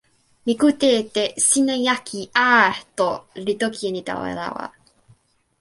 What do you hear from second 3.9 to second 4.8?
ni tawa lawa.